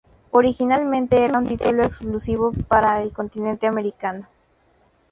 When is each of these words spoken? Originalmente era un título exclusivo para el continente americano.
Originalmente 0.31 1.23
era 1.23 1.37
un 1.37 1.45
título 1.45 1.83
exclusivo 1.83 2.53
para 2.67 3.03
el 3.03 3.11
continente 3.11 3.67
americano. 3.67 4.25